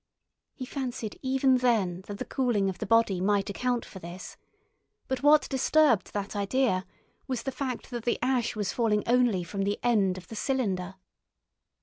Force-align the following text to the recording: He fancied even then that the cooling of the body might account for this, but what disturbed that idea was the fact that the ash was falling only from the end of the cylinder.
He 0.55 0.65
fancied 0.65 1.19
even 1.21 1.57
then 1.57 2.01
that 2.07 2.17
the 2.17 2.25
cooling 2.25 2.69
of 2.69 2.79
the 2.79 2.87
body 2.87 3.21
might 3.21 3.51
account 3.51 3.85
for 3.85 3.99
this, 3.99 4.35
but 5.07 5.21
what 5.21 5.47
disturbed 5.47 6.11
that 6.13 6.35
idea 6.35 6.87
was 7.27 7.43
the 7.43 7.51
fact 7.51 7.91
that 7.91 8.03
the 8.05 8.17
ash 8.19 8.55
was 8.55 8.73
falling 8.73 9.03
only 9.05 9.43
from 9.43 9.61
the 9.61 9.77
end 9.83 10.17
of 10.17 10.27
the 10.27 10.35
cylinder. 10.35 10.95